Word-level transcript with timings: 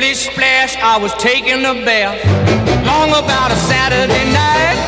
Splish 0.00 0.30
splash, 0.32 0.76
I 0.78 0.96
was 0.96 1.12
taking 1.18 1.60
a 1.66 1.74
bath. 1.84 2.16
Long 2.86 3.10
about 3.10 3.52
a 3.52 3.56
Saturday 3.68 4.24
night. 4.32 4.78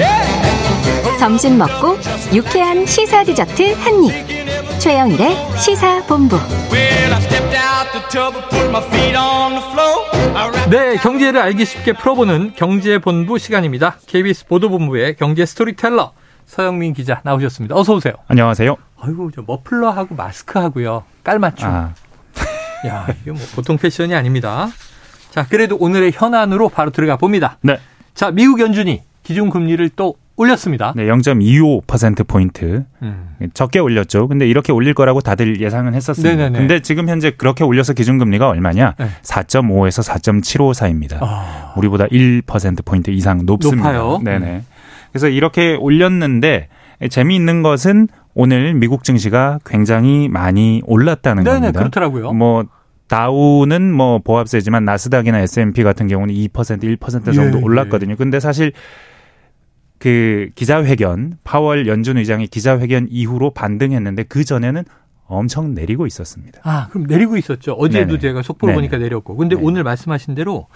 Yeah. 0.00 1.18
점심 1.18 1.58
먹고 1.58 1.98
유쾌한 2.32 2.86
시사 2.86 3.22
디저트 3.22 3.74
한 3.74 4.04
입. 4.04 4.80
최영일의 4.80 5.36
시사 5.58 6.02
본부. 6.06 6.36
Well, 6.72 7.12
I 7.12 7.20
stepped 7.20 7.54
out 7.54 7.92
the 7.92 8.00
tub 8.08 8.34
and 8.34 8.48
put 8.48 8.70
my 8.70 8.82
feet 8.88 9.14
on 9.14 9.52
the 9.52 9.62
floor. 9.72 10.06
I 10.34 10.48
wrapped 10.48 10.70
네, 10.70 10.96
경제를 10.96 11.42
알기 11.42 11.66
쉽게 11.66 11.92
풀어보는 11.92 12.54
경제 12.56 12.98
본부 12.98 13.36
시간입니다. 13.36 13.98
KBS 14.06 14.46
보도본부의 14.46 15.16
경제 15.16 15.44
스토리텔러 15.44 16.14
서영민 16.46 16.94
기자 16.94 17.20
나오셨습니다. 17.24 17.76
어서 17.76 17.92
오세요. 17.92 18.14
안녕하세요. 18.26 18.74
아이고, 19.02 19.30
저 19.34 19.42
머플러하고 19.46 20.14
마스크하고요. 20.14 21.04
깔맞춤. 21.24 21.68
아, 21.68 21.92
야, 22.86 23.06
이게 23.22 23.30
뭐 23.30 23.40
보통 23.54 23.76
패션이 23.78 24.14
아닙니다. 24.14 24.68
자, 25.30 25.46
그래도 25.48 25.76
오늘의 25.76 26.12
현안으로 26.14 26.68
바로 26.68 26.90
들어가 26.90 27.16
봅니다. 27.16 27.58
네. 27.62 27.78
자, 28.14 28.30
미국 28.30 28.60
연준이 28.60 29.02
기준금리를 29.22 29.90
또 29.96 30.16
올렸습니다. 30.36 30.92
네, 30.96 31.06
0.25% 31.06 32.26
포인트 32.26 32.84
음. 33.02 33.36
적게 33.54 33.78
올렸죠. 33.78 34.28
근데 34.28 34.46
이렇게 34.46 34.72
올릴 34.72 34.94
거라고 34.94 35.20
다들 35.20 35.60
예상은 35.60 35.94
했었습니다. 35.94 36.36
네네네. 36.36 36.58
근데 36.58 36.80
지금 36.80 37.08
현재 37.08 37.30
그렇게 37.30 37.64
올려서 37.64 37.92
기준금리가 37.92 38.48
얼마냐? 38.48 38.94
네. 38.98 39.06
4.5에서 39.22 40.06
4.75 40.06 40.74
사이입니다. 40.74 41.18
아, 41.20 41.74
우리보다 41.76 42.06
1% 42.06 42.84
포인트 42.84 43.10
이상 43.10 43.44
높습니다. 43.44 43.92
높아요. 43.92 44.20
네네. 44.22 44.62
그래서 45.12 45.28
이렇게 45.28 45.74
올렸는데 45.74 46.68
재미있는 47.10 47.62
것은 47.62 48.08
오늘 48.34 48.74
미국 48.74 49.04
증시가 49.04 49.58
굉장히 49.64 50.28
많이 50.28 50.82
올랐다는 50.86 51.44
네네, 51.44 51.56
겁니다. 51.56 51.78
그렇더라고요. 51.80 52.32
뭐 52.32 52.64
다우는 53.08 53.92
뭐 53.92 54.20
보합세지만 54.20 54.84
나스닥이나 54.84 55.40
S&P 55.40 55.82
같은 55.82 56.08
경우는 56.08 56.34
2% 56.34 56.50
1% 56.50 57.34
정도 57.34 57.58
예, 57.58 57.60
예. 57.60 57.64
올랐거든요. 57.64 58.16
근데 58.16 58.40
사실 58.40 58.72
그 59.98 60.50
기자회견 60.54 61.38
파월 61.44 61.86
연준 61.86 62.16
의장의 62.16 62.48
기자회견 62.48 63.08
이후로 63.10 63.50
반등했는데 63.50 64.24
그 64.24 64.44
전에는 64.44 64.84
엄청 65.26 65.74
내리고 65.74 66.06
있었습니다. 66.06 66.60
아, 66.64 66.88
그럼 66.90 67.06
내리고 67.06 67.36
있었죠. 67.36 67.72
어제도 67.72 68.06
네네. 68.06 68.18
제가 68.18 68.42
속보를 68.42 68.74
네네. 68.74 68.88
보니까 68.88 68.98
내렸고. 68.98 69.36
근데 69.36 69.56
네. 69.56 69.62
오늘 69.62 69.84
말씀하신 69.84 70.34
대로 70.34 70.66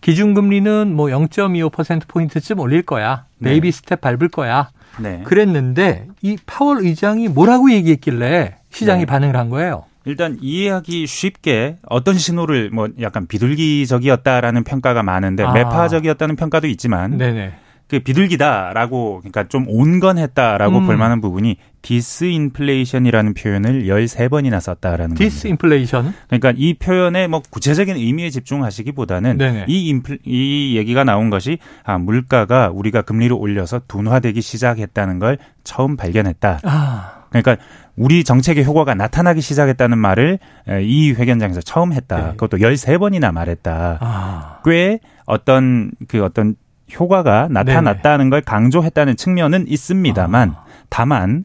기준금리는 0.00 0.94
뭐 0.94 1.06
0.25%포인트쯤 1.06 2.60
올릴 2.60 2.82
거야. 2.82 3.26
네. 3.38 3.50
baby 3.50 3.72
step 3.72 4.00
밟을 4.00 4.28
거야. 4.28 4.70
네. 4.98 5.22
그랬는데 5.24 6.06
이 6.22 6.36
파월 6.46 6.80
의장이 6.84 7.28
뭐라고 7.28 7.70
얘기했길래 7.72 8.56
시장이 8.70 9.00
네. 9.00 9.06
반응을 9.06 9.36
한 9.36 9.50
거예요. 9.50 9.84
일단 10.04 10.38
이해하기 10.40 11.06
쉽게 11.06 11.76
어떤 11.86 12.16
신호를 12.16 12.70
뭐 12.70 12.88
약간 13.00 13.26
비둘기적이었다라는 13.26 14.64
평가가 14.64 15.02
많은데 15.02 15.44
아. 15.44 15.52
매파적이었다는 15.52 16.36
평가도 16.36 16.66
있지만 16.68 17.18
네네. 17.18 17.52
그 17.88 18.00
비둘기다라고 18.00 19.20
그러니까 19.20 19.48
좀 19.48 19.64
온건했다라고 19.66 20.78
음. 20.78 20.86
볼 20.86 20.96
만한 20.98 21.20
부분이 21.22 21.56
디스인플레이션이라는 21.80 23.32
표현을 23.34 23.84
13번이나 23.84 24.60
썼다라는. 24.60 25.14
디스인플레이션. 25.16 26.12
그러니까 26.26 26.52
이 26.54 26.74
표현의 26.74 27.28
뭐 27.28 27.40
구체적인 27.48 27.96
의미에 27.96 28.28
집중하시기보다는 28.28 29.38
네네. 29.38 29.64
이 29.68 29.88
인플, 29.88 30.18
이 30.26 30.76
얘기가 30.76 31.04
나온 31.04 31.30
것이 31.30 31.58
아 31.82 31.96
물가가 31.96 32.70
우리가 32.70 33.02
금리를 33.02 33.34
올려서 33.34 33.82
둔화되기 33.88 34.42
시작했다는 34.42 35.18
걸 35.18 35.38
처음 35.64 35.96
발견했다. 35.96 36.60
아, 36.64 37.24
그러니까 37.30 37.56
우리 37.96 38.22
정책의 38.22 38.64
효과가 38.64 38.94
나타나기 38.94 39.40
시작했다는 39.40 39.98
말을 39.98 40.38
에, 40.68 40.82
이 40.82 41.12
회견장에서 41.12 41.62
처음 41.62 41.92
했다. 41.92 42.16
네. 42.16 42.30
그것도 42.32 42.58
13번이나 42.58 43.32
말했다. 43.32 43.98
아. 44.00 44.60
꽤 44.64 45.00
어떤 45.24 45.90
그 46.06 46.22
어떤 46.22 46.54
효과가 46.94 47.48
나타났다는 47.50 48.30
걸 48.30 48.40
강조했다는 48.40 49.16
측면은 49.16 49.66
있습니다만 49.68 50.50
아. 50.50 50.64
다만 50.88 51.44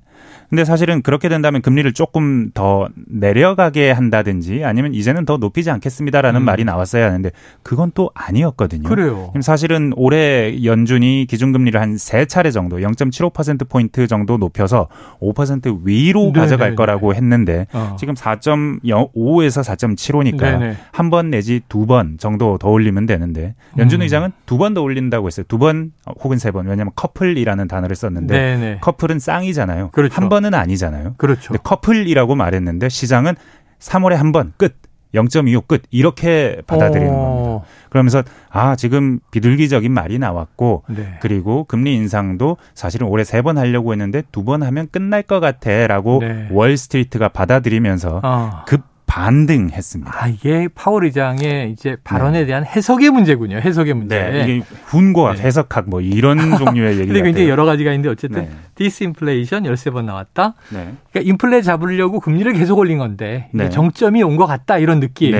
근데 0.50 0.66
사실은 0.66 1.02
그렇게 1.02 1.30
된다면 1.30 1.62
금리를 1.62 1.92
조금 1.94 2.52
더 2.54 2.88
내려가게 3.08 3.90
한다든지 3.92 4.64
아니면 4.64 4.94
이제는 4.94 5.26
더 5.26 5.38
높이지 5.38 5.72
않겠습니다라는 5.72 6.42
음. 6.42 6.46
말이 6.46 6.64
나왔어야 6.64 7.08
하는데 7.08 7.32
그건 7.64 7.92
또 7.96 8.12
아니었거든요. 8.14 8.88
그래요. 8.88 9.34
사실은 9.42 9.94
올해 9.96 10.64
연준이 10.64 11.26
기준금리를 11.30 11.80
한 11.82 11.94
세 11.98 12.26
차례 12.26 12.52
정도 12.52 12.78
0.75% 12.80 13.70
포인트 13.70 14.08
정도 14.08 14.38
높여서 14.38 14.90
5% 15.22 15.82
위로 15.86 16.32
네, 16.34 16.40
가져갈 16.42 16.72
네, 16.72 16.76
거라고 16.76 17.14
했는데 17.16 17.66
어. 17.74 17.96
지금 18.00 18.14
4.5에서 18.14 19.64
4.75니까 19.64 20.40
네네. 20.40 20.78
한번 20.92 21.30
내지 21.30 21.62
두 21.70 21.84
번 21.86 22.18
정도 22.18 22.58
더 22.58 22.70
올리면 22.70 23.06
되는데 23.06 23.56
연준 23.78 24.00
음. 24.00 24.04
의장은 24.04 24.32
두 24.46 24.58
번 24.58 24.74
더 24.74 24.82
올린다고 24.82 25.28
했어요. 25.28 25.46
두 25.50 25.58
번 25.58 25.92
혹은 26.24 26.38
세 26.38 26.52
번. 26.52 26.66
왜냐하면 26.68 26.92
커플이라는 26.96 27.68
단어를 27.68 27.96
썼는데 27.96 28.34
네네. 28.34 28.78
커플은 28.82 29.20
쌍이잖아요. 29.20 29.90
그렇죠. 29.92 30.13
한 30.14 30.30
번은 30.30 30.54
아니잖아요. 30.54 31.16
그렇죠. 31.18 31.54
커플이라고 31.56 32.36
말했는데 32.36 32.90
시장은 32.90 33.36
3월에 33.80 34.14
한 34.16 34.32
번 34.32 34.54
끝. 34.58 34.76
0.25 35.14 35.68
끝. 35.68 35.84
이렇게 35.92 36.62
받아들이는 36.66 37.12
겁니다. 37.14 37.30
어, 37.30 37.64
그러면서 37.92 38.24
아, 38.50 38.76
지금 38.76 39.20
비둘기적인 39.30 39.92
말이 39.92 40.18
나왔고 40.18 40.84
네. 40.90 41.20
그리고 41.22 41.66
금리 41.66 41.94
인상도 41.96 42.58
사실은 42.74 43.06
올해 43.08 43.24
세 43.24 43.44
번 43.44 43.58
하려고 43.60 43.92
했는데 43.92 44.24
두 44.32 44.44
번 44.44 44.64
하면 44.64 44.88
끝날 44.92 45.22
것 45.22 45.40
같아라고 45.40 46.20
네. 46.22 46.48
월스트리트가 46.52 47.30
받아들이면서 47.30 48.22
아. 48.24 48.66
급 48.68 48.82
반등했습니다. 49.14 50.12
아, 50.12 50.28
이게 50.28 50.68
파월 50.74 51.06
의장의 51.06 51.72
이제 51.72 51.96
발언에 52.04 52.48
대한 52.48 52.66
해석의 52.66 53.12
문제군요. 53.12 53.58
해석의 53.58 53.94
문제. 53.94 54.20
네, 54.20 54.44
이게 54.44 54.66
훈고학, 54.86 55.36
네. 55.36 55.44
해석학 55.44 55.88
뭐 55.88 56.02
이런 56.02 56.40
종류의 56.58 56.96
얘기 56.98 57.06
근데 57.08 57.22
굉장히. 57.22 57.48
여러 57.50 57.64
가지가 57.66 57.92
있는데 57.92 58.10
어쨌든 58.10 58.42
네. 58.44 58.50
디스인플레이션 58.76 59.64
13번 59.64 60.06
나왔다. 60.06 60.56
네. 60.70 60.94
그러니까 61.12 61.30
인플레 61.32 61.62
잡으려고 61.62 62.20
금리를 62.20 62.52
계속 62.54 62.80
올린 62.80 62.98
건데 62.98 63.50
네. 63.54 63.70
정점이 63.70 64.24
온 64.24 64.34
것 64.34 64.48
같다 64.48 64.80
이런 64.80 65.00
느낌. 65.00 65.32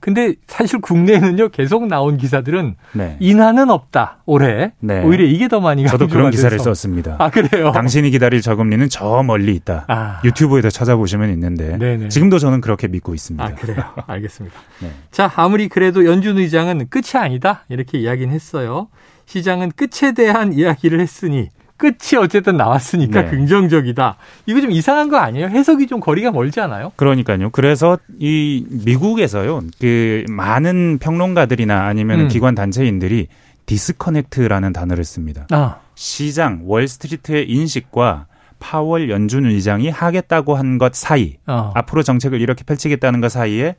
근데 0.00 0.34
사실 0.46 0.80
국내에는요 0.80 1.50
계속 1.50 1.86
나온 1.86 2.16
기사들은 2.16 2.74
네. 2.94 3.16
인하는 3.20 3.70
없다 3.70 4.22
올해. 4.26 4.72
네. 4.80 5.02
오히려 5.02 5.24
이게 5.24 5.46
더 5.48 5.60
많이 5.60 5.86
저도 5.86 6.08
그런 6.08 6.30
기사를 6.30 6.56
돼서. 6.56 6.70
썼습니다. 6.70 7.16
아 7.18 7.30
그래요. 7.30 7.70
당신이 7.72 8.10
기다릴 8.10 8.40
저금리는 8.40 8.88
저 8.88 9.22
멀리 9.22 9.54
있다. 9.54 9.84
아. 9.88 10.20
유튜브에도 10.24 10.70
찾아보시면 10.70 11.30
있는데 11.30 11.76
네네. 11.78 12.08
지금도 12.08 12.38
저는 12.38 12.60
그렇게 12.60 12.88
믿고 12.88 13.14
있습니다. 13.14 13.44
아 13.44 13.54
그래요. 13.54 13.82
알겠습니다. 14.06 14.56
네. 14.80 14.90
자 15.10 15.30
아무리 15.36 15.68
그래도 15.68 16.04
연준 16.06 16.38
의장은 16.38 16.88
끝이 16.88 17.12
아니다 17.14 17.64
이렇게 17.68 17.98
이야기는 17.98 18.34
했어요. 18.34 18.88
시장은 19.26 19.72
끝에 19.76 20.12
대한 20.12 20.52
이야기를 20.52 20.98
했으니 21.00 21.48
끝이 21.80 22.18
어쨌든 22.20 22.56
나왔으니까 22.58 23.22
네. 23.22 23.30
긍정적이다. 23.30 24.16
이거 24.46 24.60
좀 24.60 24.70
이상한 24.70 25.08
거 25.08 25.16
아니에요? 25.16 25.46
해석이 25.48 25.86
좀 25.86 25.98
거리가 25.98 26.30
멀지 26.30 26.60
않아요? 26.60 26.92
그러니까요. 26.96 27.48
그래서 27.50 27.98
이 28.18 28.64
미국에서요, 28.84 29.62
그 29.80 30.24
많은 30.28 30.98
평론가들이나 30.98 31.86
아니면 31.86 32.20
음. 32.20 32.28
기관 32.28 32.54
단체인들이 32.54 33.28
disconnect라는 33.64 34.72
단어를 34.72 35.04
씁니다. 35.04 35.46
아 35.50 35.76
시장, 35.94 36.60
월스트리트의 36.64 37.48
인식과 37.50 38.26
파월 38.58 39.08
연준 39.10 39.46
의장이 39.46 39.88
하겠다고 39.88 40.54
한 40.56 40.76
것 40.78 40.94
사이, 40.94 41.36
어. 41.46 41.72
앞으로 41.74 42.02
정책을 42.02 42.40
이렇게 42.42 42.62
펼치겠다는 42.64 43.20
것 43.22 43.30
사이에 43.32 43.74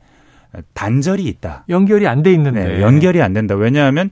단절이 0.74 1.22
있다. 1.24 1.64
연결이 1.68 2.06
안 2.08 2.22
돼 2.22 2.32
있는데 2.32 2.64
네, 2.64 2.80
연결이 2.82 3.22
안 3.22 3.32
된다. 3.32 3.54
왜냐하면 3.54 4.10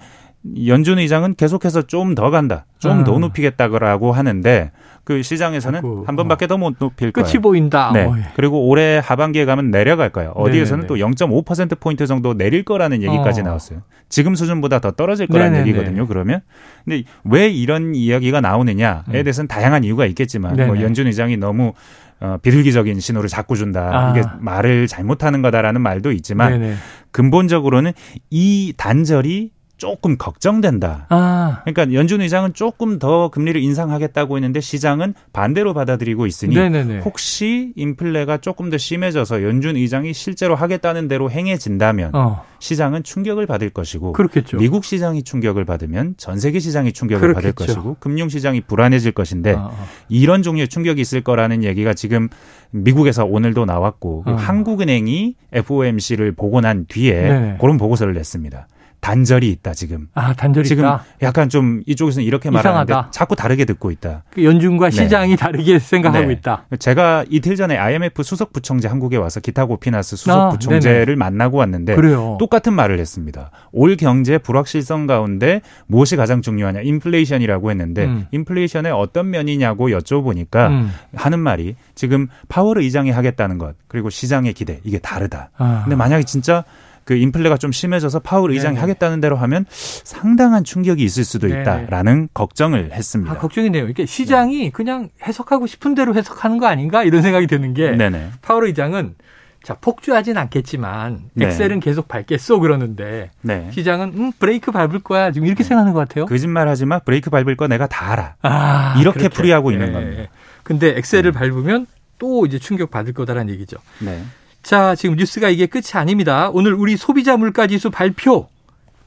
연준 0.67 0.99
의장은 0.99 1.35
계속해서 1.35 1.83
좀 1.83 2.15
더 2.15 2.31
간다, 2.31 2.67
좀더 2.79 3.17
아. 3.17 3.19
높이겠다고 3.19 4.13
하는데 4.13 4.73
그 5.05 5.23
시장에서는 5.23 5.79
자꾸, 5.79 6.05
한 6.07 6.17
번밖에 6.17 6.47
더못 6.47 6.77
높일 6.79 7.13
거예요. 7.13 7.27
끝이 7.27 7.41
보인다. 7.43 7.91
네. 7.93 8.05
어, 8.05 8.15
예. 8.17 8.23
그리고 8.37 8.67
올해 8.69 9.01
하반기에 9.03 9.45
가면 9.45 9.71
내려갈 9.71 10.11
거예요. 10.11 10.31
어디에서는 10.31 10.87
네네네. 10.87 11.03
또0.5% 11.11 11.81
포인트 11.81 12.07
정도 12.07 12.35
내릴 12.35 12.65
거라는 12.65 13.03
얘기까지 13.03 13.41
어. 13.41 13.45
나왔어요. 13.45 13.83
지금 14.09 14.35
수준보다 14.35 14.79
더 14.81 14.93
떨어질 14.93 15.27
거라는 15.27 15.53
네네네. 15.53 15.69
얘기거든요. 15.71 16.07
그러면 16.07 16.41
근데 16.85 17.05
왜 17.25 17.49
이런 17.49 17.95
이야기가 17.95 18.41
나오느냐에 18.41 19.03
음. 19.09 19.13
대해서는 19.13 19.49
다양한 19.49 19.85
이유가 19.85 20.07
있겠지만 20.07 20.57
뭐. 20.57 20.81
연준 20.81 21.07
의장이 21.07 21.37
너무 21.37 21.73
어, 22.21 22.37
비둘기적인 22.43 23.01
신호를 23.01 23.29
자꾸 23.29 23.57
준다. 23.57 23.91
아. 23.93 24.11
이게 24.11 24.27
말을 24.39 24.87
잘못하는 24.87 25.43
거다라는 25.43 25.81
말도 25.81 26.13
있지만 26.13 26.53
네네. 26.61 26.75
근본적으로는 27.13 27.93
이 28.31 28.75
단절이 28.77 29.51
조금 29.81 30.19
걱정된다. 30.19 31.07
아, 31.09 31.63
그러니까 31.65 31.95
연준 31.95 32.21
의장은 32.21 32.53
조금 32.53 32.99
더 32.99 33.31
금리를 33.31 33.59
인상하겠다고 33.63 34.37
했는데 34.37 34.61
시장은 34.61 35.15
반대로 35.33 35.73
받아들이고 35.73 36.27
있으니 36.27 36.55
네네네. 36.55 36.99
혹시 36.99 37.73
인플레가 37.77 38.37
조금 38.39 38.69
더 38.69 38.77
심해져서 38.77 39.43
연준 39.43 39.77
의장이 39.77 40.13
실제로 40.13 40.55
하겠다는 40.55 41.09
대로 41.09 41.31
행해진다면 41.31 42.15
어, 42.15 42.45
시장은 42.59 43.05
충격을 43.05 43.47
받을 43.47 43.71
것이고 43.71 44.13
그렇겠죠. 44.13 44.59
미국 44.59 44.85
시장이 44.85 45.23
충격을 45.23 45.65
받으면 45.65 46.13
전 46.19 46.39
세계 46.39 46.61
시장이 46.61 46.93
충격을 46.93 47.33
받을 47.33 47.53
그렇겠죠. 47.53 47.75
것이고 47.75 47.97
금융 48.01 48.29
시장이 48.29 48.61
불안해질 48.61 49.13
것인데 49.13 49.55
어, 49.55 49.71
어. 49.73 49.89
이런 50.11 50.43
종류의 50.43 50.69
충격이 50.69 51.01
있을 51.01 51.23
거라는 51.23 51.65
얘기가 51.65 51.95
지금 51.95 52.29
미국에서 52.71 53.25
오늘도 53.25 53.65
나왔고 53.65 54.25
그 54.25 54.31
어. 54.31 54.35
한국은행이 54.35 55.37
FOMC를 55.53 56.33
보고 56.33 56.61
난 56.61 56.85
뒤에 56.87 57.15
네네. 57.15 57.57
그런 57.59 57.79
보고서를 57.79 58.13
냈습니다. 58.13 58.69
단절이 59.01 59.49
있다 59.51 59.73
지금. 59.73 60.09
아, 60.15 60.35
단절이 60.35 60.69
지금 60.69 60.85
있다. 60.85 61.05
약간 61.23 61.49
좀 61.49 61.83
이쪽에서는 61.87 62.25
이렇게 62.27 62.51
말하는데 62.51 62.93
이상하다. 62.93 63.11
자꾸 63.11 63.35
다르게 63.35 63.65
듣고 63.65 63.91
있다. 63.91 64.25
그 64.31 64.45
연준과 64.45 64.91
시장이 64.91 65.37
다르게 65.37 65.79
생각하고 65.81 66.27
네. 66.27 66.33
있다. 66.35 66.65
제가 66.79 67.25
이틀 67.31 67.57
전에 67.57 67.77
IMF 67.77 68.23
수석 68.23 68.53
부총재 68.53 68.89
한국에 68.89 69.17
와서 69.17 69.41
기타 69.41 69.65
고피나스 69.65 70.17
수석 70.17 70.39
아, 70.39 70.49
부총재를 70.51 71.17
만나고 71.17 71.57
왔는데 71.59 71.95
그래요. 71.97 72.37
똑같은 72.39 72.75
말을 72.75 72.99
했습니다. 72.99 73.51
올 73.73 73.97
경제 73.97 74.37
불확실성 74.39 75.07
가운데 75.07 75.63
무엇이 75.87 76.17
가장 76.17 76.43
중요하냐? 76.43 76.81
인플레이션이라고 76.83 77.71
했는데 77.71 78.05
음. 78.05 78.27
인플레이션의 78.33 78.93
어떤 78.93 79.31
면이냐고 79.31 79.89
여쭤보니까 79.89 80.69
음. 80.69 80.91
하는 81.17 81.39
말이 81.39 81.75
지금 81.95 82.29
파월 82.49 82.79
의장이 82.79 83.11
하겠다는 83.11 83.59
것 83.59 83.75
그리고 83.89 84.11
시장의 84.11 84.53
기대 84.53 84.81
이게 84.85 84.99
다르다. 84.99 85.51
아. 85.57 85.81
근데 85.85 85.97
만약에 85.97 86.25
진짜 86.25 86.65
그 87.11 87.17
인플레가 87.17 87.57
좀 87.57 87.73
심해져서 87.73 88.21
파월 88.21 88.53
의장이 88.53 88.77
네네. 88.77 88.81
하겠다는 88.83 89.21
대로 89.21 89.35
하면 89.35 89.67
상당한 89.69 90.63
충격이 90.63 91.03
있을 91.03 91.25
수도 91.25 91.49
네네. 91.49 91.63
있다라는 91.63 92.29
걱정을 92.33 92.93
했습니다. 92.93 93.33
아, 93.33 93.39
걱정이네요. 93.39 93.89
이게 93.89 94.07
시장이 94.07 94.71
그냥 94.71 95.09
해석하고 95.27 95.67
싶은 95.67 95.97
대로 95.97 96.15
해석하는 96.15 96.59
거 96.59 96.69
아닌가 96.69 97.03
이런 97.03 97.23
생각이 97.23 97.49
드는 97.49 97.75
게 97.75 97.91
네네. 97.97 98.31
파월 98.43 98.67
의장은 98.67 99.17
자 99.65 99.75
폭주하진 99.75 100.39
않겠지만 100.39 101.31
네. 101.35 101.47
엑셀은 101.47 101.81
계속 101.81 102.07
밟겠어 102.07 102.61
그러는데 102.61 103.33
네. 103.43 103.69
시장은 103.73 104.13
음 104.15 104.33
브레이크 104.39 104.71
밟을 104.71 105.01
거야 105.01 105.33
지금 105.33 105.49
이렇게 105.49 105.65
생각하는 105.65 105.93
것 105.93 105.99
같아요. 105.99 106.27
거짓말하지 106.27 106.87
마. 106.87 107.01
브레이크 107.01 107.29
밟을 107.29 107.57
거 107.57 107.67
내가 107.67 107.89
다 107.89 108.13
알아. 108.13 108.35
아, 108.43 108.95
이렇게 109.01 109.29
풀이하고 109.29 109.73
있는 109.73 109.93
겁니다. 109.93 110.31
근데 110.63 110.97
엑셀을 110.97 111.33
밟으면 111.33 111.89
또 112.21 112.47
이제 112.47 112.61
충격 112.61 112.93
받을 112.93 113.13
거다라는 113.15 113.53
얘기죠. 113.55 113.79
네. 113.99 114.23
자, 114.63 114.95
지금 114.95 115.17
뉴스가 115.17 115.49
이게 115.49 115.67
끝이 115.67 115.85
아닙니다. 115.95 116.51
오늘 116.53 116.75
우리 116.75 116.97
소비자 116.97 117.37
물가 117.37 117.67
지수 117.67 117.91
발표 117.91 118.49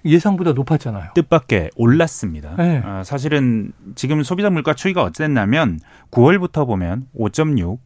예상보다 0.06 0.52
높았잖아요. 0.52 1.12
뜻밖의 1.16 1.70
올랐습니다. 1.76 2.56
네. 2.58 2.82
아, 2.84 3.04
사실은 3.04 3.72
지금 3.96 4.22
소비자 4.24 4.50
물가 4.50 4.74
추이가 4.74 5.04
어땠냐면 5.04 5.80
9월부터 6.12 6.68
보면 6.68 7.08
5.6, 7.18 7.78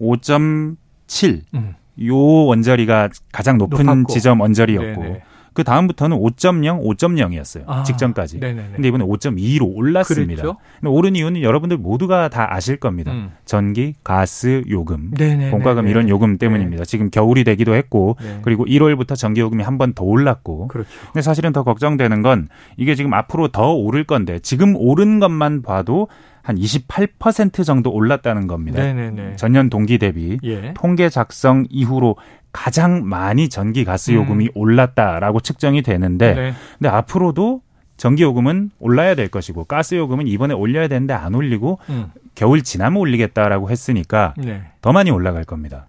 5.7, 0.00 1.42
음. 1.54 1.74
요 2.04 2.16
원저리가 2.16 3.10
가장 3.32 3.58
높은 3.58 3.84
높았고. 3.86 4.12
지점 4.12 4.40
원저리였고 4.40 5.02
네네. 5.02 5.22
그 5.56 5.64
다음부터는 5.64 6.18
5.0, 6.18 6.82
5.0이었어요. 6.84 7.62
아, 7.66 7.82
직전까지. 7.82 8.38
네네네. 8.40 8.68
근데 8.74 8.88
이번에 8.88 9.04
5.2로 9.06 9.74
올랐습니다. 9.74 10.42
근데 10.42 10.88
오른 10.88 11.16
이유는 11.16 11.40
여러분들 11.42 11.78
모두가 11.78 12.28
다 12.28 12.52
아실 12.54 12.76
겁니다. 12.76 13.12
음. 13.12 13.30
전기, 13.46 13.94
가스, 14.04 14.62
요금, 14.68 15.12
네네네. 15.16 15.50
공과금 15.50 15.88
이런 15.88 16.10
요금 16.10 16.36
때문입니다. 16.36 16.84
지금 16.84 17.08
겨울이 17.10 17.42
되기도 17.44 17.74
했고 17.74 18.16
네. 18.22 18.40
그리고 18.42 18.66
1월부터 18.66 19.16
전기 19.16 19.40
요금이 19.40 19.62
한 19.62 19.78
번 19.78 19.94
더 19.94 20.04
올랐고 20.04 20.68
그렇죠. 20.68 20.90
근데 21.12 21.22
사실은 21.22 21.52
더 21.52 21.62
걱정되는 21.62 22.20
건 22.20 22.48
이게 22.76 22.94
지금 22.94 23.14
앞으로 23.14 23.48
더 23.48 23.72
오를 23.72 24.04
건데 24.04 24.38
지금 24.40 24.74
오른 24.76 25.20
것만 25.20 25.62
봐도 25.62 26.08
한 26.46 26.54
28% 26.56 27.64
정도 27.64 27.90
올랐다는 27.90 28.46
겁니다. 28.46 28.80
네네네. 28.80 29.34
전년 29.34 29.68
동기 29.68 29.98
대비 29.98 30.38
예. 30.44 30.72
통계 30.74 31.08
작성 31.08 31.66
이후로 31.68 32.14
가장 32.52 33.04
많이 33.04 33.48
전기 33.48 33.84
가스 33.84 34.12
요금이 34.12 34.50
올랐다라고 34.54 35.40
측정이 35.40 35.82
되는데 35.82 36.30
음. 36.30 36.36
네. 36.36 36.52
근데 36.78 36.88
앞으로도 36.88 37.62
전기 37.96 38.22
요금은 38.22 38.70
올라야 38.78 39.16
될 39.16 39.26
것이고 39.26 39.64
가스 39.64 39.96
요금은 39.96 40.28
이번에 40.28 40.54
올려야 40.54 40.86
되는데 40.86 41.14
안 41.14 41.34
올리고 41.34 41.80
음. 41.88 42.12
겨울 42.36 42.62
지나면 42.62 43.00
올리겠다라고 43.00 43.68
했으니까 43.68 44.34
네. 44.38 44.62
더 44.82 44.92
많이 44.92 45.10
올라갈 45.10 45.42
겁니다. 45.42 45.88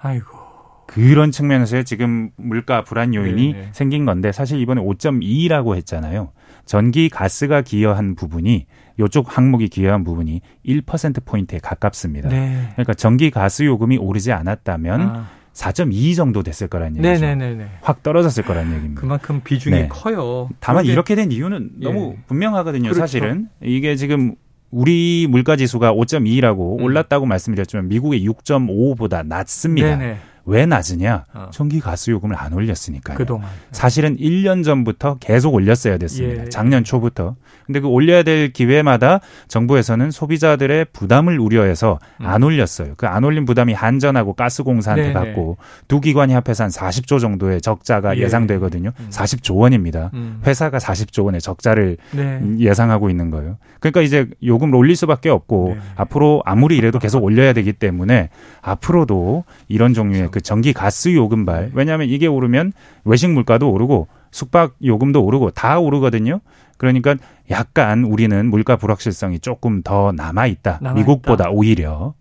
아이고. 0.00 0.38
그런 0.86 1.30
측면에서 1.30 1.82
지금 1.82 2.30
물가 2.36 2.84
불안 2.84 3.14
요인이 3.14 3.52
네네. 3.52 3.68
생긴 3.72 4.06
건데 4.06 4.32
사실 4.32 4.58
이번에 4.60 4.80
5.2라고 4.80 5.76
했잖아요. 5.76 6.32
전기 6.64 7.08
가스가 7.08 7.62
기여한 7.62 8.14
부분이 8.14 8.66
요쪽 9.00 9.36
항목이 9.36 9.68
기여한 9.68 10.04
부분이 10.04 10.40
1% 10.64 11.24
포인트에 11.24 11.58
가깝습니다. 11.58 12.28
네. 12.28 12.68
그러니까 12.72 12.94
전기 12.94 13.30
가스 13.30 13.64
요금이 13.64 13.98
오르지 13.98 14.32
않았다면 14.32 15.00
아. 15.00 15.26
4.2 15.52 16.14
정도 16.14 16.42
됐을 16.42 16.68
거란 16.68 16.96
얘기죠. 16.96 17.02
네네네네. 17.02 17.66
확 17.82 18.02
떨어졌을 18.02 18.44
거란 18.44 18.72
얘기입니다. 18.72 19.00
그만큼 19.00 19.40
비중이 19.42 19.76
네. 19.76 19.88
커요. 19.88 20.48
다만 20.60 20.84
그런데 20.84 20.92
이렇게 20.92 21.14
된 21.16 21.32
이유는 21.32 21.70
예. 21.80 21.84
너무 21.84 22.16
분명하거든요. 22.28 22.84
그렇죠. 22.84 23.00
사실은 23.00 23.48
이게 23.60 23.96
지금 23.96 24.36
우리 24.70 25.26
물가 25.28 25.56
지수가 25.56 25.92
5.2라고 25.92 26.78
음. 26.78 26.84
올랐다고 26.84 27.26
말씀드렸지만 27.26 27.88
미국의 27.88 28.26
6.5보다 28.28 29.26
낮습니다. 29.26 29.96
네네. 29.96 30.18
왜 30.46 30.64
낮으냐? 30.66 31.26
어. 31.34 31.48
전기 31.52 31.80
가스 31.80 32.10
요금을 32.10 32.36
안 32.36 32.52
올렸으니까요. 32.54 33.18
그동안. 33.18 33.50
사실은 33.70 34.16
1년 34.16 34.64
전부터 34.64 35.18
계속 35.20 35.54
올렸어야 35.54 35.98
됐습니다. 35.98 36.44
예. 36.44 36.48
작년 36.48 36.84
초부터. 36.84 37.36
근데 37.66 37.80
그 37.80 37.86
올려야 37.86 38.22
될 38.22 38.52
기회마다 38.52 39.20
정부에서는 39.48 40.10
소비자들의 40.10 40.86
부담을 40.92 41.38
우려해서 41.38 41.98
음. 42.20 42.26
안 42.26 42.42
올렸어요. 42.42 42.94
그 42.96 43.10
안 43.10 43.24
올린 43.24 43.44
부담이 43.44 43.72
한전하고 43.72 44.34
가스공사한테 44.34 45.12
네네. 45.12 45.14
받고 45.14 45.58
두 45.88 46.00
기관이 46.00 46.32
합해서 46.32 46.64
한 46.64 46.70
40조 46.70 47.20
정도의 47.20 47.60
적자가 47.60 48.16
예. 48.16 48.22
예상되거든요. 48.22 48.92
음. 48.98 49.06
40조 49.10 49.56
원입니다. 49.56 50.10
음. 50.14 50.40
회사가 50.46 50.78
40조 50.78 51.24
원의 51.24 51.40
적자를 51.40 51.96
네. 52.12 52.40
예상하고 52.58 53.10
있는 53.10 53.30
거예요. 53.30 53.58
그러니까 53.80 54.00
이제 54.02 54.28
요금을 54.44 54.74
올릴 54.76 54.94
수밖에 54.96 55.28
없고 55.28 55.74
네. 55.76 55.80
앞으로 55.96 56.42
아무리 56.46 56.76
이래도 56.76 56.98
계속 56.98 57.24
올려야 57.24 57.52
되기 57.52 57.72
때문에 57.72 58.30
앞으로도 58.62 59.44
이런 59.68 59.92
종류의 59.94 60.29
그 60.30 60.40
전기 60.40 60.72
가스 60.72 61.14
요금발 61.14 61.64
네. 61.66 61.70
왜냐하면 61.74 62.08
이게 62.08 62.26
오르면 62.26 62.72
외식 63.04 63.30
물가도 63.30 63.70
오르고 63.70 64.08
숙박 64.30 64.74
요금도 64.84 65.22
오르고 65.24 65.50
다 65.50 65.78
오르거든요. 65.78 66.40
그러니까 66.76 67.14
약간 67.50 68.04
우리는 68.04 68.48
물가 68.48 68.76
불확실성이 68.76 69.40
조금 69.40 69.82
더 69.82 70.12
남아 70.12 70.46
있다. 70.46 70.80
미국보다 70.94 71.50
오히려 71.50 72.14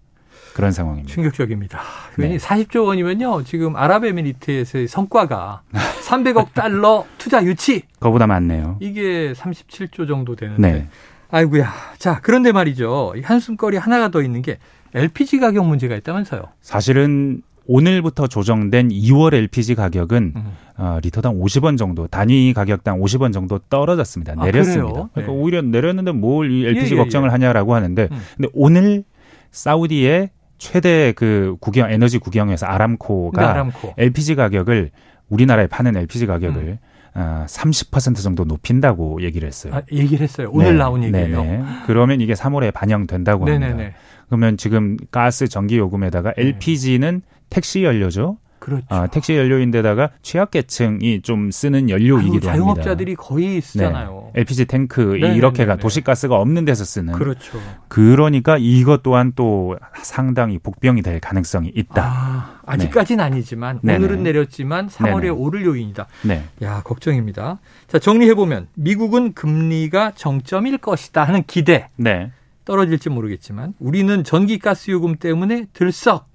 그런 0.53 0.71
상황입니다. 0.71 1.13
충격적입니다. 1.13 1.79
네. 2.17 2.37
40조 2.37 2.85
원이면요. 2.87 3.43
지금 3.45 3.75
아랍에미리트에서의 3.77 4.87
성과가 4.87 5.61
300억 6.05 6.53
달러 6.53 7.05
투자 7.17 7.43
유치. 7.45 7.83
그거보다 7.93 8.27
많네요. 8.27 8.77
이게 8.81 9.31
37조 9.33 10.07
정도 10.07 10.35
되는데. 10.35 10.61
네. 10.71 10.87
아이고야. 11.31 11.71
자, 11.99 12.19
그런데 12.21 12.51
말이죠. 12.51 13.13
이 13.15 13.21
한숨거리 13.21 13.77
하나가 13.77 14.09
더 14.09 14.21
있는 14.21 14.41
게 14.41 14.57
LPG 14.95 15.39
가격 15.39 15.65
문제가 15.67 15.95
있다면서요. 15.95 16.41
사실은 16.61 17.41
오늘부터 17.71 18.25
조정된 18.25 18.89
2월 18.89 19.35
LPG 19.35 19.75
가격은 19.75 20.33
음. 20.35 20.51
어, 20.77 20.97
리터당 21.03 21.39
50원 21.39 21.77
정도 21.77 22.07
단위 22.07 22.51
가격당 22.51 22.99
50원 22.99 23.31
정도 23.31 23.59
떨어졌습니다. 23.59 24.33
아, 24.37 24.45
내렸습니다. 24.45 24.91
그래요? 24.91 25.09
그러니까 25.13 25.33
네. 25.33 25.39
오히려 25.39 25.61
내렸는데 25.61 26.11
뭘이 26.13 26.65
LPG 26.65 26.95
예, 26.95 26.97
예, 26.97 27.01
걱정을 27.01 27.31
하냐라고 27.31 27.75
하는데 27.75 28.07
음. 28.11 28.17
근데 28.35 28.49
오늘 28.53 29.03
사우디의 29.51 30.31
최대 30.57 31.13
그 31.15 31.57
국영 31.59 31.91
에너지 31.91 32.17
국영회사 32.17 32.67
아람코가 32.67 33.39
네, 33.39 33.47
아람코. 33.47 33.93
LPG 33.99 34.33
가격을 34.33 34.89
우리나라에 35.29 35.67
파는 35.67 35.95
LPG 35.95 36.25
가격을 36.25 36.61
음. 36.63 36.77
어, 37.15 37.45
30% 37.47 38.21
정도 38.23 38.45
높인다고 38.45 39.21
얘기를 39.23 39.47
했어요. 39.47 39.73
아, 39.75 39.81
얘기를 39.91 40.23
했어요. 40.23 40.49
오늘 40.51 40.73
네, 40.73 40.77
나온 40.77 41.03
얘기예요. 41.03 41.41
네네. 41.43 41.63
그러면 41.85 42.21
이게 42.21 42.33
3월에 42.33 42.73
반영된다고 42.73 43.47
합니다. 43.47 43.67
네네네. 43.67 43.93
그러면 44.27 44.57
지금 44.57 44.97
가스, 45.11 45.47
전기 45.47 45.77
요금에다가 45.77 46.33
네. 46.33 46.43
LPG는 46.43 47.21
택시 47.49 47.83
연료죠. 47.83 48.37
그렇죠. 48.69 48.85
아, 48.89 49.07
택시 49.07 49.35
연료인데다가 49.35 50.11
취약계층이 50.21 51.21
좀 51.21 51.51
쓰는 51.51 51.89
연료이기도 51.89 52.49
합니다. 52.49 52.51
자영업자들이 52.51 53.15
거의 53.15 53.59
쓰잖아요. 53.61 54.31
네. 54.33 54.41
LPG 54.41 54.65
탱크 54.65 55.01
이 55.01 55.21
네네네네. 55.21 55.35
이렇게가 55.35 55.75
도시가스가 55.77 56.35
없는 56.35 56.65
데서 56.65 56.85
쓰는. 56.85 57.13
그렇죠. 57.13 57.59
그러니까 57.87 58.57
이것 58.59 59.03
또한 59.03 59.33
또 59.35 59.77
상당히 60.01 60.59
복병이 60.59 61.01
될 61.01 61.19
가능성이 61.19 61.71
있다. 61.75 62.03
아, 62.03 62.59
아직까지는 62.65 63.23
아니지만 63.23 63.79
네네. 63.81 63.97
오늘은 63.97 64.23
내렸지만 64.23 64.87
3월에 64.87 65.21
네네. 65.21 65.29
오를 65.29 65.65
요인이다. 65.65 66.07
네. 66.23 66.43
야, 66.61 66.81
걱정입니다. 66.83 67.59
자, 67.87 67.99
정리해 67.99 68.35
보면 68.35 68.67
미국은 68.75 69.33
금리가 69.33 70.11
정점일 70.15 70.77
것이다 70.77 71.23
하는 71.23 71.43
기대 71.47 71.89
네. 71.95 72.31
떨어질지 72.65 73.09
모르겠지만 73.09 73.73
우리는 73.79 74.23
전기 74.23 74.59
가스 74.59 74.91
요금 74.91 75.15
때문에 75.15 75.65
들썩 75.73 76.28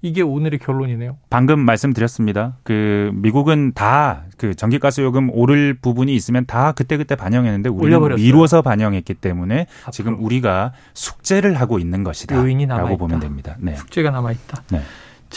이게 0.00 0.22
오늘의 0.22 0.60
결론이네요. 0.60 1.16
방금 1.28 1.58
말씀드렸습니다. 1.60 2.56
그 2.62 3.10
미국은 3.14 3.72
다 3.74 4.28
그 4.38 4.54
전기가스 4.54 5.00
요금 5.02 5.28
오를 5.32 5.74
부분이 5.74 6.14
있으면 6.14 6.46
다 6.46 6.72
그때그때 6.72 7.16
반영했는데 7.16 7.68
우리는 7.68 7.86
올려버렸어요. 7.98 8.24
미뤄서 8.24 8.62
반영했기 8.62 9.14
때문에. 9.14 9.66
지금 9.90 10.16
우리가 10.24 10.72
숙제를 10.94 11.54
하고 11.60 11.78
있는 11.78 12.04
것이다. 12.04 12.36
요인이 12.36 12.66
남아있다. 12.66 12.88
라고 12.88 12.96
보면 12.96 13.20
됩니다. 13.20 13.56
네. 13.58 13.74
숙제가 13.74 14.10
남아 14.10 14.32
있다. 14.32 14.62
네. 14.70 14.80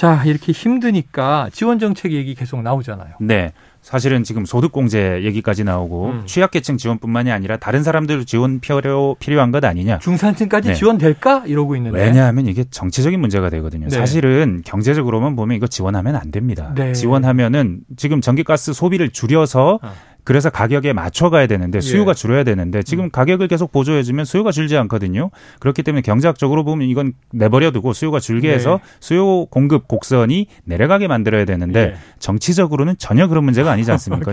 자, 0.01 0.24
이렇게 0.25 0.51
힘드니까 0.51 1.50
지원 1.53 1.77
정책 1.77 2.13
얘기 2.13 2.34
계속 2.34 2.63
나오잖아요. 2.63 3.17
네. 3.20 3.51
사실은 3.84 4.24
지금 4.24 4.46
소득공제 4.46 5.22
얘기까지 5.24 5.63
나오고 5.63 6.05
음. 6.08 6.24
취약계층 6.25 6.77
지원뿐만이 6.77 7.31
아니라 7.31 7.58
다른 7.58 7.84
사람들 7.84 8.25
지원 8.25 8.60
필요, 8.60 9.15
필요한 9.20 9.51
것 9.51 9.63
아니냐. 9.63 10.00
중산층까지 10.00 10.70
네. 10.70 10.74
지원될까 10.74 11.43
이러고 11.46 11.75
있는데. 11.75 12.00
왜냐하면 12.00 12.48
이게 12.48 12.63
정치적인 12.63 13.20
문제가 13.20 13.51
되거든요. 13.51 13.89
네. 13.89 13.96
사실은 13.96 14.63
경제적으로만 14.65 15.36
보면 15.36 15.55
이거 15.55 15.67
지원하면 15.67 16.15
안 16.15 16.31
됩니다. 16.31 16.74
네. 16.75 16.93
지원하면은 16.93 17.81
지금 17.96 18.22
전기가스 18.22 18.74
소비를 18.74 19.12
줄여서 19.12 19.79
어. 19.84 19.91
그래서 20.23 20.49
가격에 20.49 20.93
맞춰가야 20.93 21.47
되는데 21.47 21.81
수요가 21.81 22.11
예. 22.11 22.13
줄어야 22.13 22.43
되는데 22.43 22.83
지금 22.83 23.09
가격을 23.09 23.47
계속 23.47 23.71
보조해주면 23.71 24.25
수요가 24.25 24.51
줄지 24.51 24.77
않거든요. 24.77 25.31
그렇기 25.59 25.83
때문에 25.83 26.01
경제학적으로 26.01 26.63
보면 26.63 26.87
이건 26.87 27.13
내버려두고 27.33 27.93
수요가 27.93 28.19
줄게 28.19 28.49
네. 28.49 28.55
해서 28.55 28.79
수요 28.99 29.45
공급 29.47 29.87
곡선이 29.87 30.47
내려가게 30.65 31.07
만들어야 31.07 31.45
되는데 31.45 31.79
예. 31.79 31.93
정치적으로는 32.19 32.95
전혀 32.97 33.27
그런 33.27 33.43
문제가 33.45 33.71
아니지 33.71 33.91
않습니까? 33.91 34.31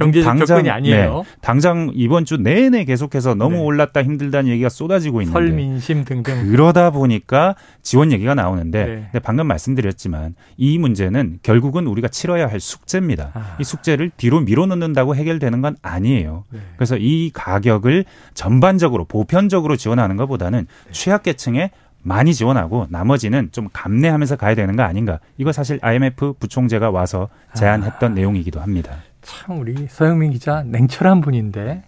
아니에요. 0.70 1.22
네, 1.24 1.30
당장 1.40 1.90
이번 1.94 2.24
주 2.24 2.36
내내 2.36 2.84
계속해서 2.84 3.34
너무 3.34 3.56
네. 3.56 3.62
올랐다 3.62 4.02
힘들다는 4.02 4.50
얘기가 4.50 4.68
쏟아지고 4.68 5.22
있는데 5.22 5.38
설민심 5.38 6.04
등등. 6.04 6.50
그러다 6.50 6.90
보니까 6.90 7.54
지원 7.82 8.12
얘기가 8.12 8.34
나오는데 8.34 9.08
네. 9.12 9.20
방금 9.20 9.46
말씀드렸지만 9.46 10.34
이 10.56 10.78
문제는 10.78 11.38
결국은 11.42 11.86
우리가 11.86 12.08
치러야 12.08 12.46
할 12.48 12.60
숙제입니다. 12.60 13.30
아. 13.34 13.56
이 13.58 13.64
숙제를 13.64 14.10
뒤로 14.16 14.40
밀어넣는다고 14.40 15.14
해결되는 15.16 15.60
건 15.62 15.76
아니에요. 15.82 16.44
네. 16.50 16.60
그래서 16.76 16.96
이 16.96 17.30
가격을 17.32 18.04
전반적으로 18.34 19.04
보편적으로 19.04 19.76
지원하는 19.76 20.16
것보다는 20.16 20.66
네. 20.86 20.92
취약계층에 20.92 21.70
많이 22.02 22.32
지원하고 22.32 22.86
나머지는 22.90 23.50
좀 23.52 23.68
감내하면서 23.72 24.36
가야 24.36 24.54
되는 24.54 24.76
거 24.76 24.82
아닌가. 24.82 25.18
이거 25.36 25.52
사실 25.52 25.78
IMF 25.82 26.34
부총재가 26.38 26.90
와서 26.90 27.28
제안했던 27.54 28.12
아. 28.12 28.14
내용이기도 28.14 28.60
합니다. 28.60 28.96
참 29.22 29.58
우리 29.58 29.86
서영민 29.88 30.30
기자 30.30 30.62
냉철한 30.64 31.20
분인데 31.20 31.82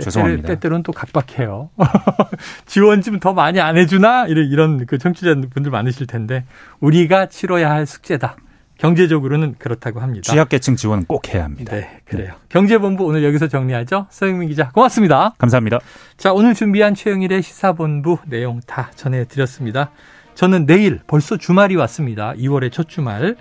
죄송합니다. 0.00 0.46
때때로는 0.48 0.84
또 0.84 0.92
각박해요. 0.92 1.70
지원 2.66 3.02
좀 3.02 3.18
더 3.18 3.32
많이 3.32 3.60
안 3.60 3.76
해주나 3.76 4.26
이런 4.28 4.46
이런 4.48 4.86
그 4.86 4.96
청취자분들 4.96 5.72
많으실 5.72 6.06
텐데 6.06 6.44
우리가 6.80 7.26
치러야 7.26 7.68
할 7.70 7.84
숙제다. 7.84 8.36
경제적으로는 8.78 9.56
그렇다고 9.58 10.00
합니다. 10.00 10.32
취약계층 10.32 10.76
지원은 10.76 11.04
꼭 11.04 11.32
해야 11.34 11.44
합니다. 11.44 11.74
네, 11.74 12.00
그래요. 12.04 12.34
경제본부 12.48 13.04
오늘 13.04 13.24
여기서 13.24 13.48
정리하죠. 13.48 14.06
서영민 14.10 14.48
기자 14.48 14.70
고맙습니다. 14.70 15.34
감사합니다. 15.38 15.80
자, 16.16 16.32
오늘 16.32 16.54
준비한 16.54 16.94
최영일의 16.94 17.42
시사본부 17.42 18.18
내용 18.26 18.60
다 18.66 18.90
전해드렸습니다. 18.94 19.90
저는 20.34 20.66
내일 20.66 21.00
벌써 21.06 21.36
주말이 21.36 21.74
왔습니다. 21.76 22.32
2월의 22.34 22.70
첫 22.72 22.88
주말. 22.88 23.36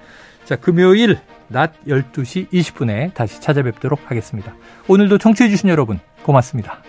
자, 0.45 0.55
금요일 0.55 1.19
낮 1.49 1.73
12시 1.85 2.49
20분에 2.49 3.13
다시 3.13 3.39
찾아뵙도록 3.39 4.09
하겠습니다. 4.09 4.55
오늘도 4.87 5.19
청취해주신 5.19 5.69
여러분 5.69 5.99
고맙습니다. 6.23 6.81